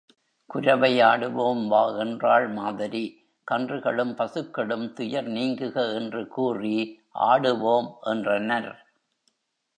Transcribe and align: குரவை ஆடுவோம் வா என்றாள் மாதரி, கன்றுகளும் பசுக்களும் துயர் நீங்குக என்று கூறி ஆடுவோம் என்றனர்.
குரவை 0.49 1.01
ஆடுவோம் 1.01 1.67
வா 1.67 1.81
என்றாள் 1.97 2.47
மாதரி, 2.49 3.03
கன்றுகளும் 3.47 4.15
பசுக்களும் 4.15 4.87
துயர் 4.93 5.29
நீங்குக 5.29 5.93
என்று 5.93 6.27
கூறி 6.27 6.75
ஆடுவோம் 7.29 7.91
என்றனர். 8.03 8.71